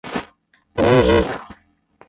[0.73, 1.23] 胡锦鸟。